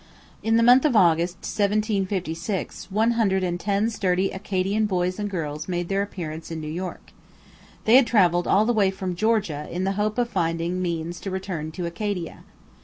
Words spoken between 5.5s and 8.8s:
made their appearance in New York. They had travelled all the